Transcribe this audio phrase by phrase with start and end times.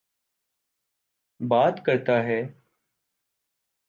[1.39, 2.41] بات کرتا ہے۔